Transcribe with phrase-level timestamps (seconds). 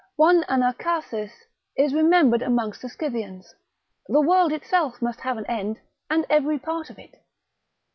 [0.15, 1.29] One Anacharsis
[1.77, 3.53] is remembered amongst the Scythians;
[4.07, 7.17] the world itself must have an end; and every part of it.